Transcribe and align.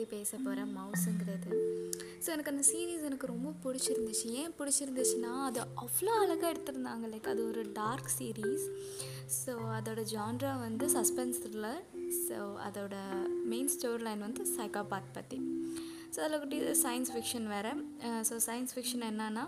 பற்றி 0.00 0.16
பேச 0.16 0.36
போகிறேன் 0.44 0.70
மவுஸுங்கிறது 0.76 1.50
ஸோ 2.24 2.28
எனக்கு 2.34 2.52
அந்த 2.52 2.64
சீரீஸ் 2.70 3.04
எனக்கு 3.08 3.26
ரொம்ப 3.32 3.50
பிடிச்சிருந்துச்சு. 3.62 4.26
ஏன் 4.40 4.54
பிடிச்சிருந்துச்சுன்னா 4.58 5.32
அது 5.48 5.60
அவ்வளோ 5.84 6.12
அழகாக 6.22 6.50
எடுத்திருந்தாங்க. 6.52 7.04
லைக் 7.12 7.28
அது 7.32 7.42
ஒரு 7.50 7.62
டார்க் 7.78 8.10
சீரீஸ் 8.18 8.64
ஸோ 9.40 9.52
அதோட 9.78 10.02
ஜான்ரா 10.14 10.52
வந்து 10.66 10.86
சஸ்பென்ஸ் 10.96 11.40
த்ரில்லர் 11.44 11.80
ஸோ 12.26 12.38
அதோட 12.68 12.96
மெயின் 13.52 13.70
ஸ்டோரி 13.74 14.02
லைன் 14.08 14.26
வந்து 14.26 14.44
சைக்காபாத் 14.56 15.14
பற்றி 15.18 15.40
ஸோ 16.14 16.20
அதில் 16.24 16.40
குட்டி 16.44 16.60
சயின்ஸ் 16.84 17.12
ஃபிக்ஷன் 17.14 17.48
வேறு. 17.54 17.72
ஸோ 18.30 18.36
சயின்ஸ் 18.48 18.74
ஃபிக்ஷன் 18.76 19.06
என்னன்னா 19.10 19.44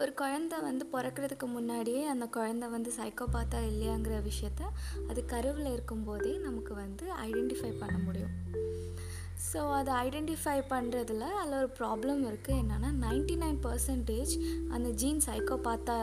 ஒரு 0.00 0.12
குழந்த 0.20 0.54
வந்து 0.66 0.84
பிறக்கிறதுக்கு 0.94 1.46
முன்னாடியே 1.54 2.00
அந்த 2.12 2.24
குழந்த 2.36 2.64
வந்து 2.72 2.90
சைக்கோபாத்தா 2.96 3.58
இல்லையாங்கிற 3.68 4.16
விஷயத்த 4.26 4.62
அது 5.10 5.20
கருவில் 5.32 5.70
இருக்கும்போதே 5.72 6.32
நமக்கு 6.38 6.72
வந்து 6.74 7.04
ஐடென்டிஃபை 7.26 7.70
பண்ண 7.82 7.96
முடியும். 7.98 8.34
ஸோ 9.48 9.60
அதை 9.78 9.92
ஐடென்டிஃபை 10.04 10.58
பண்ணுறதுல 10.72 11.24
அதில் 11.40 11.58
ஒரு 11.62 11.70
ப்ராப்ளம் 11.80 12.22
இருக்குது 12.30 12.60
என்னென்னா 12.62 12.90
நைன்டி 13.06 13.36
நைன் 13.44 13.58
பர்சன்டேஜ் 13.66 14.34
அந்த 14.74 14.88
ஜீன் 15.02 15.22
சைக்கோபாத்தா 15.28 15.96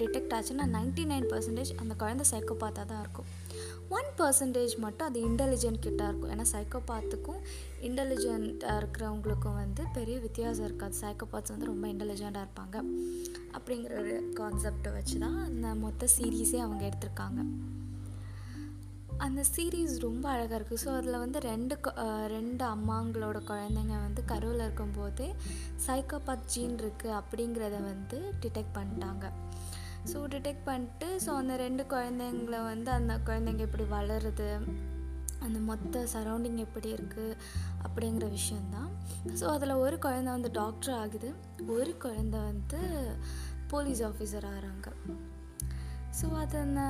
டிடெக்ட் 0.00 0.34
ஆச்சுன்னா 0.38 0.66
நைன்டி 0.76 1.04
நைன் 1.12 1.28
பர்சன்டேஜ் 1.32 1.72
அந்த 1.82 1.92
குழந்த 2.02 2.26
சைக்கோபாத்தா 2.32 2.84
தான் 2.92 3.02
இருக்கும். 3.04 3.30
ஒன் 3.94 4.08
பர்சன்டேஜ் 4.18 4.74
மட்டும் 4.84 5.06
அது 5.08 5.18
இன்டெலிஜென்ட் 5.28 5.84
கிட்ட 5.86 6.02
இருக்கும். 6.08 6.30
ஏன்னா 6.34 6.46
சைக்கோபாத்துக்கும் 6.52 7.40
இன்டெலிஜென்ட்டாக 7.88 8.80
இருக்கிறவங்களுக்கும் 8.80 9.58
வந்து 9.62 9.82
பெரிய 9.96 10.16
வித்தியாசம் 10.26 10.66
இருக்காது. 10.68 10.96
சைக்கோபாத்ஸ் 11.02 11.54
வந்து 11.54 11.70
ரொம்ப 11.72 11.86
இன்டெலிஜென்ட்டாக 11.94 12.46
இருப்பாங்க. 12.46 12.76
அப்படிங்கிற 13.56 13.94
ஒரு 14.02 14.16
கான்செப்டை 14.40 14.92
வச்சு 14.98 15.16
தான் 15.24 15.38
அந்த 15.48 15.68
மொத்த 15.84 16.08
சீரீஸே 16.16 16.60
அவங்க 16.66 16.84
எடுத்திருக்காங்க. 16.90 17.42
அந்த 19.26 19.42
சீரீஸ் 19.52 19.94
ரொம்ப 20.06 20.24
அழகாக 20.32 20.56
இருக்குது 20.58 20.80
ஸோ 20.82 20.88
அதில் 20.96 21.22
வந்து 21.22 21.38
ரெண்டு 21.50 21.74
ரெண்டு 22.34 22.64
அம்மாங்களோட 22.74 23.38
குழந்தைங்க 23.50 23.94
வந்து 24.06 24.22
கருவில் 24.32 24.64
இருக்கும்போதே 24.64 25.28
சைக்கோபாத் 25.86 26.48
ஜீன் 26.54 26.76
இருக்குது 26.82 27.16
அப்படிங்கிறத 27.20 27.78
வந்து 27.92 28.18
டிடெக்ட் 28.42 28.76
பண்ணிட்டாங்க. 28.78 29.26
ஸோ 30.12 30.18
டிடெக்ட் 30.32 30.64
பண்ணிட்டு 30.64 31.20
ஸோ 31.26 31.28
அந்த 31.28 31.56
ரெண்டு 31.56 31.82
குழந்தைங்கள 31.82 32.62
வந்து 32.64 32.90
அந்த 32.90 33.18
குழந்தைங்க 33.24 33.58
எப்படி 33.58 33.84
வளருது 33.90 34.50
அந்த 35.40 35.58
மொத்த 35.58 36.06
சரௌண்டிங் 36.14 36.56
எப்படி 36.56 36.92
இருக்குது 36.92 37.36
அப்படிங்கிற 37.82 38.30
விஷயந்தான் 38.30 38.90
ஸோ 39.40 39.44
அதில் 39.44 39.72
ஒரு 39.72 39.96
குழந்த 39.96 40.24
வந்து 40.24 40.50
டாக்டர் 40.50 40.94
ஆகுது. 40.94 41.34
ஒரு 41.66 41.96
குழந்த 42.02 42.36
வந்து 42.44 42.80
போலீஸ் 43.68 44.02
ஆஃபீஸர் 44.02 44.46
ஆகிறாங்க. 44.46 44.88
ஸோ 46.22 46.32
அது 46.32 46.58
அந்த 46.58 46.80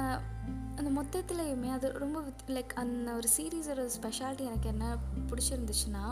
அந்த 0.77 1.03
மொத்தத்துலையுமே 1.03 1.71
அது 1.71 1.93
ரொம்ப 1.93 2.23
லைக் 2.49 2.73
அந்த 2.75 3.13
ஒரு 3.13 3.29
சீரீஸோட 3.37 3.91
ஸ்பெஷாலிட்டி 3.99 4.41
எனக்கு 4.41 4.69
என்ன 4.69 4.97
பிடிச்சிருந்துச்சுன்னா 5.29 6.05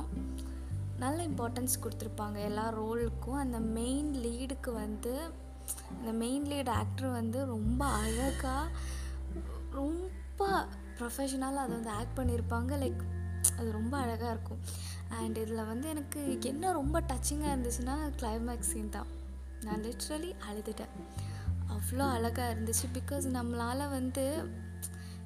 நல்ல 0.99 1.27
இம்பார்ட்டன்ஸ் 1.27 1.81
கொடுத்துருப்பாங்க 1.83 2.39
எல்லா 2.41 2.73
ரோலுக்கும் 2.73 3.41
அந்த 3.41 3.61
மெயின் 3.61 4.15
லீடுக்கு 4.15 4.73
வந்து 4.73 5.15
இந்த 5.99 6.13
மெயின் 6.13 6.47
லீட் 6.47 6.69
ஆக்டர் 6.69 7.11
வந்து 7.11 7.45
ரொம்ப 7.45 7.85
அழகாக 7.85 8.69
ரொம்ப 9.71 10.67
ப்ரொஃபஷனலாக 10.99 11.63
அதை 11.65 11.75
வந்து 11.77 11.91
ஆக்ட் 11.91 12.19
பண்ணியிருப்பாங்க. 12.19 12.73
லைக் 12.85 13.03
அது 13.59 13.73
ரொம்ப 13.73 13.97
அழகாக 13.97 14.31
இருக்கும். 14.31 14.61
அண்ட் 15.09 15.37
இதில் 15.37 15.65
வந்து 15.65 15.89
எனக்கு 15.89 16.21
என்ன 16.41 16.73
ரொம்ப 16.73 17.01
டச்சிங்காக 17.01 17.55
இருந்துச்சுன்னா 17.55 17.97
கிளைமேக்ஸ் 18.21 18.73
சீன் 18.73 18.89
தான். 18.89 19.07
நான் 19.63 19.83
லிட்ரலி 19.83 20.31
அழுதுட்டேன். 20.49 20.95
அவ்வளோ 21.75 22.05
அழகாக 22.11 22.55
இருந்துச்சு. 22.55 22.87
பிகாஸ் 22.95 23.27
நம்மளால் 23.39 23.91
வந்து 23.91 24.49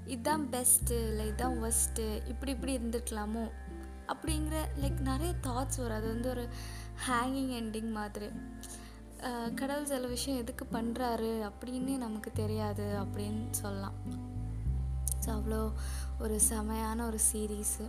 இதுதான் 0.07 0.49
பெஸ்ட்டு 0.53 0.99
இல்லை 1.09 1.27
இதுதான் 1.27 1.57
ஒஸ்ட்டு 1.63 2.05
இப்படி 2.27 2.53
இப்படி 2.53 2.79
இருந்துக்கலாமோ 2.79 3.51
அப்படிங்கிற 4.09 4.59
லைக் 4.81 5.01
நிறைய 5.01 5.35
தாட்ஸ் 5.43 5.79
வரும். 5.79 5.97
அது 5.97 6.07
வந்து 6.07 6.29
ஒரு 6.29 6.49
ஹேங்கிங் 7.09 7.53
எண்டிங் 7.61 7.91
மாதிரி. 7.91 8.29
கடவுள் 9.61 9.91
சில 9.93 10.09
விஷயம் 10.17 10.41
எதுக்கு 10.43 10.65
பண்ணுறாரு 10.77 11.33
அப்படின்னு 11.49 11.95
நமக்கு 12.05 12.33
தெரியாது 12.43 12.87
அப்படின்னு 13.03 13.45
சொல்லலாம். 13.63 13.97
ஸோ 15.25 15.29
அவ்வளோ 15.37 15.63
ஒரு 16.25 16.37
செமையான 16.51 16.99
ஒரு 17.07 17.19
சீரீஸு 17.31 17.87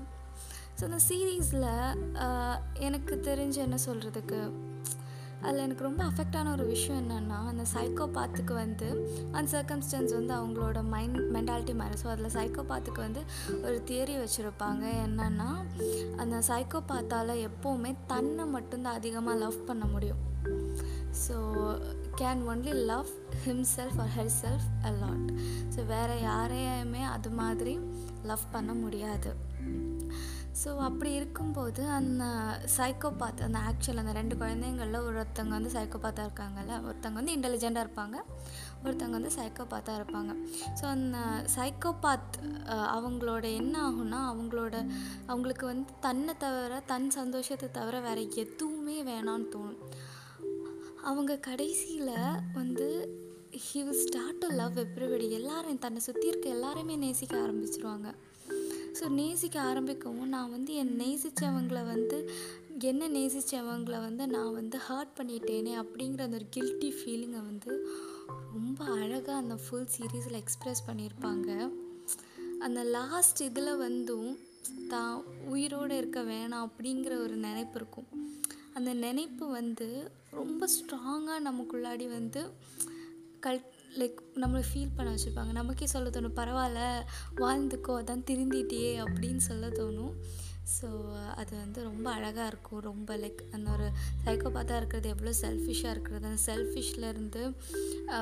ஸோ 0.77 0.83
அந்த 0.87 0.99
சீரீஸில் 1.09 1.69
எனக்கு 2.87 3.13
தெரிஞ்சு 3.29 3.59
என்ன 3.67 3.77
சொல்கிறதுக்கு 3.85 4.39
அதில் 5.43 5.63
எனக்கு 5.65 5.85
ரொம்ப 5.87 6.01
அஃபெக்டான 6.09 6.51
ஒரு 6.55 6.65
விஷயம் 6.71 6.99
என்னென்னா 7.01 7.37
அந்த 7.51 7.63
சைக்கோபாத்துக்கு 7.73 8.53
வந்து 8.61 8.87
அந்த 9.35 9.45
சர்க்கம்ஸ்டன்ஸ் 9.53 10.13
வந்து 10.17 10.33
அவங்களோட 10.39 10.79
மைண்ட் 10.93 11.19
மென்டாலிட்டி 11.35 11.75
மாதிரி. 11.81 11.95
ஸோ 12.01 12.07
அதில் 12.13 12.33
சைக்கோபாத்துக்கு 12.37 13.01
வந்து 13.07 13.21
ஒரு 13.67 13.77
தியரி 13.89 14.15
வச்சுருப்பாங்க. 14.23 14.83
என்னென்னா 15.05 15.49
அந்த 16.23 16.39
சைக்கோபாத்தால் 16.49 17.33
எப்போவுமே 17.49 17.93
தன்னை 18.13 18.45
மட்டும்தான் 18.55 18.99
அதிகமாக 19.01 19.41
லவ் 19.43 19.65
பண்ண 19.69 19.85
முடியும். 19.95 20.21
So 21.25 21.35
can 22.21 22.41
only 22.51 22.73
love 22.91 23.11
himself 23.45 23.99
or 24.03 24.13
herself 24.43 24.67
a lot 24.89 25.29
so 25.75 25.85
வேறு 25.85 26.21
யாரையுமே 26.21 27.03
அது 27.03 27.29
மாதிரி 27.41 27.75
லவ் 28.31 28.51
பண்ண 28.51 28.73
முடியாது. 28.73 29.31
ஸோ 30.61 30.69
அப்படி 30.77 31.13
இருக்கும்போது 31.13 31.81
அந்த 31.97 32.23
சைக்கோபாத் 32.77 33.43
அந்த 33.45 33.59
ஆக்சுவல் 33.69 34.01
அந்த 34.01 34.13
ரெண்டு 34.17 34.35
குழந்தைங்களில் 34.37 35.05
ஒருத்தவங்க 35.07 35.53
வந்து 35.57 35.71
சைக்கோபாத்தாக 35.75 36.27
இருக்காங்கல்ல 36.27 36.73
ஒருத்தவங்க 36.87 37.19
வந்து 37.19 37.35
இன்டெலிஜெண்ட்டாக 37.37 37.85
இருப்பாங்க 37.85 38.17
ஒருத்தவங்க 38.83 39.15
வந்து 39.19 39.31
சைக்கோபாத்தாக 39.37 39.99
இருப்பாங்க. 39.99 40.31
ஸோ 40.79 40.85
அந்த 40.95 41.17
சைக்கோபாத் 41.55 42.37
அவங்களோட 42.97 43.45
என்ன 43.61 43.75
ஆகும்னா 43.89 44.19
அவங்களோட 44.31 44.75
அவங்களுக்கு 45.27 45.65
வந்து 45.65 45.93
தன்னை 45.99 46.35
தவிர 46.37 46.81
தன் 46.85 47.09
சந்தோஷத்தை 47.09 47.69
தவிர 47.71 47.99
வேறு 47.99 48.23
எதுவுமே 48.35 49.03
வேணான்னு 49.03 49.49
தோணும். 49.55 49.81
அவங்க 51.03 51.37
கடைசியில் 51.37 52.15
வந்து 52.53 52.87
he 53.65 53.79
will 53.83 54.01
start 54.05 54.37
to 54.37 54.47
love 54.47 54.75
everybody 54.77 55.29
எல்லாரையும் 55.29 55.79
தன்னை 55.79 56.01
சுற்றி 56.01 56.27
இருக்க 56.27 56.49
எல்லாரையுமே 56.49 56.95
நேசிக்க 56.95 57.37
ஆரம்பிச்சிருவாங்க. 57.37 58.09
ஸோ 58.99 59.07
நேசிக்க 59.09 59.61
ஆரம்பிக்கவும் 59.61 60.33
நான் 60.35 60.51
வந்து 60.51 60.73
என் 60.73 60.95
நேசித்தவங்களை 60.95 61.85
வந்து 61.85 62.17
என்ன 62.79 63.07
நேசித்தவங்கள 63.07 63.99
வந்து 64.01 64.27
நான் 64.27 64.53
வந்து 64.53 64.77
ஹர்ட் 64.87 65.15
பண்ணிட்டேனே 65.17 65.73
அப்படிங்கிற 65.83 66.23
அந்த 66.23 66.35
ஒரு 66.35 66.47
கில்ட்டி 66.55 66.89
ஃபீலிங்கை 66.97 67.41
வந்து 67.41 67.71
ரொம்ப 68.53 68.83
அழகாக 68.83 69.37
அந்த 69.37 69.55
ஃபுல் 69.55 69.89
சீரீஸில் 69.95 70.41
எக்ஸ்ப்ரெஸ் 70.43 70.87
பண்ணியிருப்பாங்க. 70.87 71.71
அந்த 72.59 72.83
லாஸ்ட் 72.83 73.41
இதில் 73.41 73.75
வந்தும் 73.77 74.37
தான் 74.87 75.23
உயிரோடு 75.47 75.97
இருக்க 75.97 76.21
வேணாம் 76.21 76.67
அப்படிங்கிற 76.67 77.23
ஒரு 77.25 77.35
நினைப்பு 77.35 77.77
இருக்கும். 77.79 78.09
அந்த 78.79 78.93
நினைப்பு 79.05 79.45
வந்து 79.51 79.89
ரொம்ப 80.39 80.67
ஸ்ட்ராங்காக 80.75 81.43
நமக்குள்ளாடி 81.47 82.07
வந்து 82.07 82.41
கல் 83.45 83.61
லைக் 83.99 84.19
நம்மளை 84.35 84.61
ஃபீல் 84.69 84.95
பண்ண 84.95 85.09
வச்சுருப்பாங்க. 85.13 85.53
நமக்கே 85.59 85.85
சொல்ல 85.93 86.09
தோணும் 86.09 86.37
பரவாயில்ல 86.39 86.81
வாழ்ந்துக்கோ 87.41 87.93
அதான் 87.99 88.25
திருந்திட்டியே 88.29 88.91
அப்படின்னு 89.05 89.41
சொல்ல 89.47 89.67
தோணும். 89.79 90.13
ஸோ 90.75 90.87
அது 91.41 91.53
வந்து 91.61 91.79
ரொம்ப 91.89 92.07
அழகாக 92.17 92.47
இருக்கும். 92.51 92.81
ரொம்ப 92.89 93.17
லைக் 93.21 93.41
அந்த 93.55 93.67
ஒரு 93.75 93.87
சைக்கோபாத்தாக 94.25 94.79
இருக்கிறது 94.81 95.07
எவ்வளோ 95.13 95.33
செல்ஃபிஷாக 95.43 95.93
இருக்கிறது. 95.95 96.23
அந்த 96.29 96.41
செல்ஃபிஷ்லேருந்து 96.49 97.43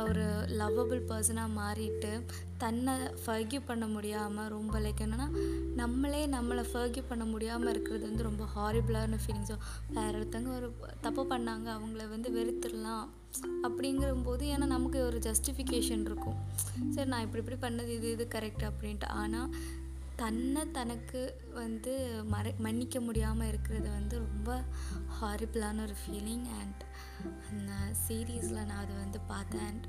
ஒரு 0.10 0.26
லவ்வபிள் 0.62 1.02
பர்சனாக 1.12 1.56
மாறிட்டு 1.60 2.12
தன்னை 2.64 2.94
ஃபர்கியூ 3.24 3.60
பண்ண 3.70 3.86
முடியாமல் 3.96 4.52
ரொம்ப 4.56 4.76
லைக் 4.86 5.04
என்னென்னா 5.06 5.28
நம்மளே 5.82 6.22
நம்மளை 6.36 6.64
ஃபர்கியூ 6.72 7.04
பண்ண 7.10 7.26
முடியாமல் 7.34 7.72
இருக்கிறது 7.74 8.04
வந்து 8.10 8.28
ரொம்ப 8.30 8.46
ஹாரிபிளான 8.56 9.20
ஃபீலிங்ஸோ 9.24 9.58
வேறு 9.98 10.16
ஒருத்தவங்க 10.20 10.52
ஒரு 10.60 10.70
தப்பு 11.06 11.24
பண்ணாங்க 11.34 11.68
அவங்கள 11.78 12.06
வந்து 12.16 12.32
வெறுத்துடலாம் 12.38 13.08
அப்படிங்கிறபோது 13.68 14.44
ஏன்னா 14.54 14.68
நமக்கு 14.76 15.00
ஒரு 15.08 15.18
ஜஸ்டிஃபிகேஷன் 15.26 16.06
இருக்கும். 16.10 16.38
சரி 16.94 17.10
நான் 17.14 17.26
இப்படி 17.26 17.42
இப்படி 17.44 17.60
பண்ணது 17.66 17.92
இது 17.98 18.08
இது 18.16 18.26
கரெக்ட் 18.36 18.64
அப்படின்ட்டு. 18.70 19.10
ஆனால் 19.22 19.50
தன்னை 20.18 20.62
தனக்கு 20.72 21.22
வந்து 21.54 21.94
மற 22.26 22.54
மன்னிக்க 22.58 23.00
முடியாமல் 23.00 23.48
இருக்கிறது 23.48 23.90
வந்து 23.90 24.18
ரொம்ப 24.18 24.52
ஹாரிபிளான 25.20 25.82
ஒரு 25.82 25.96
ஃபீலிங் 26.02 26.48
அண்ட் 26.62 26.82
அந்த 27.50 27.72
சீரீஸில் 28.08 28.66
நான் 28.66 28.84
அதை 28.84 28.96
வந்து 28.96 29.20
பார்த்தேன். 29.20 29.66
அண்ட் 29.66 29.86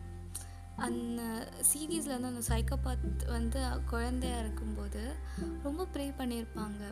அந்த 0.77 1.23
சீரீஸில் 1.71 2.17
வந்து 2.17 2.31
அந்த 2.33 2.43
சைக்கோபாத் 2.49 3.27
வந்து 3.27 3.61
குழந்தையா 3.87 4.39
இருக்கும்போது 4.39 5.03
ரொம்ப 5.63 5.87
ப்ரே 5.93 6.07
பண்ணியிருப்பாங்க. 6.19 6.83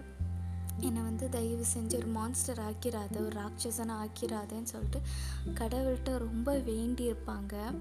என்னை 0.79 1.03
வந்து 1.03 1.29
தயவு 1.29 1.65
செஞ்சு 1.75 1.97
ஒரு 1.97 2.07
மான்ஸ்டர் 2.07 2.59
ஆக்கிராத 2.59 3.19
ஒரு 3.19 3.41
ராட்சசனை 3.41 3.95
ஆக்கிராதேன்னு 4.05 4.63
சொல்லிட்டு 4.63 5.01
கடவுள்கிட்ட 5.55 6.19
ரொம்ப 6.19 6.57
வேண்டியிருப்பாங்க. 6.57 7.81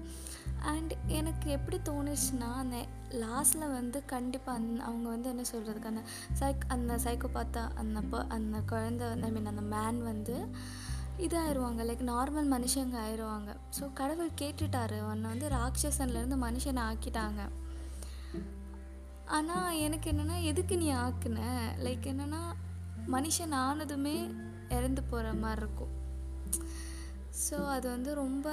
அண்ட் 0.58 0.94
எனக்கு 1.06 1.50
எப்படி 1.50 1.78
தோணுச்சுன்னா 1.78 2.52
அந்த 2.54 2.86
லாஸ்ட்டில் 3.10 3.72
வந்து 3.72 4.04
கண்டிப்பாக 4.04 4.58
அந் 4.58 4.78
அவங்க 4.78 5.08
வந்து 5.08 5.28
என்ன 5.28 5.42
சொல்கிறதுக்கு 5.52 5.84
அந்த 5.84 6.02
சைக் 6.40 6.60
அந்த 6.68 6.96
சைக்கோபாத்தா 6.96 7.70
அந்த 7.74 8.00
ப- 8.00 8.26
அந்த 8.28 8.58
குழந்த 8.58 8.96
வந்து 8.96 9.26
ஐ 9.26 9.30
மீன் 9.30 9.46
அந்த 9.46 9.60
மேன் 9.60 10.02
வந்து 10.02 10.46
இதாயிருவாங்க. 11.18 11.80
லைக் 11.84 12.04
நார்மல் 12.04 12.52
மனுஷங்க 12.52 12.96
ஆயிடுவாங்க 13.06 13.56
ஸோ 13.80 13.92
கடவுள் 13.92 14.30
கேட்டுட்டாரு. 14.40 15.02
உன்னை 15.02 15.30
வந்து 15.30 15.48
ராட்சசன்லேருந்து 15.48 16.46
மனுஷனை 16.46 16.82
ஆக்கிட்டாங்க. 16.92 17.48
ஆனால் 19.26 19.76
எனக்கு 19.76 20.12
என்னென்னா 20.12 20.42
எதுக்கு 20.42 20.76
நீ 20.76 20.92
ஆக்குன? 20.92 21.38
லைக் 21.82 22.06
என்னென்னா 22.06 22.42
மனுஷன் 23.14 23.54
ஆனதுமே 23.66 24.16
இறந்து 24.76 25.02
போகிற 25.02 25.32
மாதிரி 25.42 25.60
இருக்கும். 25.62 25.92
ஸோ 27.44 27.56
அது 27.74 27.86
வந்து 27.88 28.10
ரொம்ப 28.14 28.48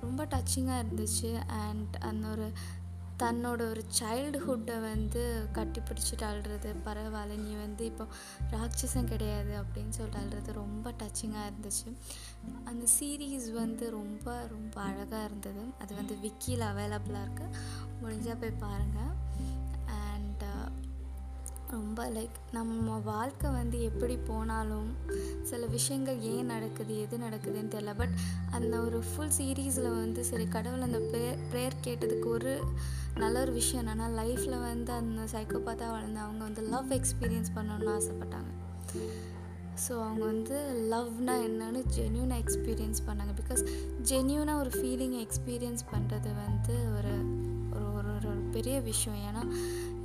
ரொம்ப 0.00 0.24
டச்சிங்காக 0.24 0.82
இருந்துச்சு. 0.84 1.30
அண்ட் 1.64 1.94
அந்த 2.08 2.26
ஒரு 2.28 2.48
தன்னோட 3.22 3.60
ஒரு 3.72 3.82
சைல்டுஹுட்டை 3.98 4.74
வந்து 4.80 5.48
கட்டி 5.52 5.80
பிடிச்சிட்டு 5.80 6.24
அழுறது 6.30 6.70
பரவாயில்ல 6.86 7.36
நீ 7.44 7.52
வந்து 7.54 7.84
இப்போ 7.84 8.04
ராட்சசம் 8.54 9.08
கிடையாது 9.12 9.52
அப்படின்னு 9.60 9.94
சொல்லிட்டு 9.98 10.20
அழுறது 10.22 10.52
ரொம்ப 10.52 10.92
டச்சிங்காக 11.02 11.48
இருந்துச்சு. 11.50 11.88
அந்த 12.70 12.84
சீரீஸ் 12.96 13.46
வந்து 13.52 13.90
ரொம்ப 13.90 14.26
ரொம்ப 14.54 14.76
அழகாக 14.80 15.24
இருந்தது. 15.24 15.64
அது 15.82 15.94
வந்து 15.94 16.16
விக்கியில் 16.24 16.66
அவைலபிளாக 16.72 17.24
இருக்குது 17.26 17.54
முடிஞ்சால் 18.02 18.40
போய் 18.42 18.60
பாருங்கள் 18.66 19.14
ரொம்ப 21.70 22.00
லைக் 22.10 22.36
நம்ம 22.52 22.98
வாழ்க்கை 22.98 23.50
வந்து 23.50 23.82
எப்படி 23.82 24.16
போனாலும் 24.16 24.90
சில 25.42 25.66
விஷயங்கள் 25.66 26.20
ஏன் 26.32 26.46
நடக்குது 26.46 27.00
எது 27.00 27.16
நடக்குதுன்னு 27.18 27.72
தெரியல. 27.74 27.94
பட் 27.96 28.14
அந்த 28.50 28.74
ஒரு 28.80 29.02
ஃபுல் 29.08 29.34
சீரீஸில் 29.38 29.88
வந்து 29.96 30.24
சரி 30.24 30.46
கடவுள் 30.46 30.80
அந்த 30.80 30.98
ப்ரே 30.98 31.24
ப்ரேயர் 31.50 31.76
கேட்டதுக்கு 31.84 32.28
ஒரு 32.28 32.52
நல்ல 33.14 33.40
ஒரு 33.40 33.52
விஷயம் 33.52 33.82
என்னென்னா 33.82 34.08
லைஃப்பில் 34.20 34.58
வந்து 34.60 34.92
அந்த 34.92 35.22
சைக்கோபாத்தாக 35.32 35.90
வளர்ந்து 35.90 36.20
அவங்க 36.20 36.44
வந்து 36.44 36.62
லவ் 36.62 36.92
எக்ஸ்பீரியன்ஸ் 36.92 37.50
பண்ணணும்னு 37.54 37.94
ஆசைப்பட்டாங்க. 37.98 38.50
ஸோ 39.84 39.92
அவங்க 39.92 40.24
வந்து 40.24 40.56
லவ்னா 40.92 41.34
என்னன்னு 41.48 41.80
ஜென்யூனாக 41.96 42.42
எக்ஸ்பீரியன்ஸ் 42.44 43.00
பண்ணாங்க. 43.08 43.32
பிகாஸ் 43.42 43.62
ஜென்யூனாக 44.10 44.58
ஒரு 44.58 44.70
ஃபீலிங் 44.70 45.16
எக்ஸ்பீரியன்ஸ் 45.24 45.84
பண்ணுறது 45.94 46.30
வந்து 46.44 46.76
ஒரு 46.98 47.14
ஒரு 47.76 48.08
ஒரு 48.16 48.28
ஒரு 48.32 48.42
பெரிய 48.56 48.80
விஷயம். 48.80 49.18
ஏன்னா 49.28 49.42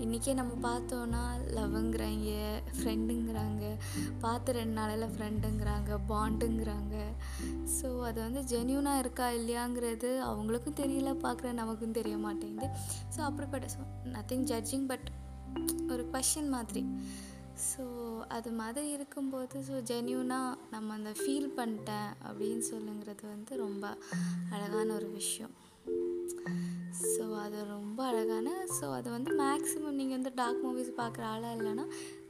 இன்றைக்கே 0.04 0.34
நம்ம 0.34 0.54
பார்த்தோன்னா 0.68 1.22
லவ்ங்கிறாங்க 1.56 2.32
ஃப்ரெண்டுங்கிறாங்க 2.78 3.66
பார்த்து 4.20 4.52
ரெண்டு 4.52 4.76
நாளையில் 4.80 5.14
ஃப்ரெண்டுங்கிறாங்க 5.14 6.00
பாண்டுங்கிறாங்க 6.12 6.96
ஸோ 7.78 7.88
அது 8.10 8.20
வந்து 8.22 8.42
ஜென்யூனாக 8.54 9.02
இருக்கா 9.04 9.28
இல்லையாங்கிறது 9.30 10.10
அவங்களுக்கும் 10.30 10.80
தெரியல 10.82 11.12
பார்க்குற 11.26 11.52
நமக்கும் 11.52 11.98
தெரிய 12.00 12.18
மாட்டேங்குது. 12.18 12.70
ஸோ 13.16 13.20
அப்படிப்பட்ட 13.20 13.68
ஸோ 13.76 13.82
நத்திங் 14.16 14.48
ஜட்ஜிங் 14.52 14.88
பட் 14.88 15.10
ஒரு 15.92 16.06
கொஷின் 16.14 16.50
மாதிரி. 16.50 16.84
ஸோ 17.70 17.84
அது 18.28 18.52
மாதிரி 18.52 18.90
இருக்கும்போது 18.92 19.58
ஸோ 19.70 19.78
ஜென்யூனாக 19.92 20.58
நம்ம 20.72 20.94
அந்த 20.94 21.12
ஃபீல் 21.20 21.50
பண்ணிட்டேன் 21.58 22.12
அப்படின்னு 22.28 22.64
சொல்லுங்கிறது 22.72 23.26
வந்து 23.30 23.58
ரொம்ப 23.58 23.98
அழகான 24.50 24.94
ஒரு 24.94 25.10
விஷயம். 25.12 25.54
ஸோ 27.02 27.24
அது 27.36 27.64
ரொம்ப 27.66 28.00
அழகான 28.04 28.50
ஸோ 28.78 28.86
அது 28.94 29.10
வந்து 29.10 29.32
மேக்ஸிமம் 29.36 30.00
நீங்கள் 30.00 30.18
வந்து 30.18 30.32
டார்க் 30.36 30.64
மூவிஸ் 30.66 30.92
பார்க்குற 30.98 31.24
ஆளாக 31.34 31.58
இல்லைன்னா 31.58 31.86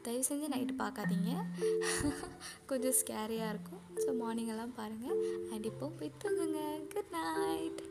தயவு 0.05 0.23
செஞ்சு 0.29 0.47
நைட்டு 0.53 0.75
பார்க்காதீங்க. 0.79 1.31
கொஞ்சம் 2.69 2.95
ஸ்கேரியாக 2.99 3.49
இருக்கும். 3.49 3.81
ஸோ 4.03 4.17
மார்னிங் 4.17 4.47
எல்லாம் 4.47 4.73
பாருங்கள் 4.73 5.19
அண்ட் 5.53 5.65
இப்போ 5.65 5.87
போய் 5.99 6.17
தூங்குங்க. 6.23 6.61
Good 6.93 7.11
night 7.11 7.81